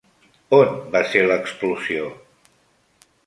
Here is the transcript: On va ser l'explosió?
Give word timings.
On 0.59 0.71
va 0.95 1.01
ser 1.11 1.21
l'explosió? 1.27 2.09